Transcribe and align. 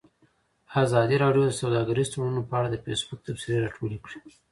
ازادي 0.83 1.15
راډیو 1.23 1.43
د 1.47 1.51
سوداګریز 1.61 2.07
تړونونه 2.11 2.41
په 2.49 2.53
اړه 2.59 2.67
د 2.71 2.75
فیسبوک 2.85 3.19
تبصرې 3.27 3.63
راټولې 3.65 3.97
کړي. 4.05 4.19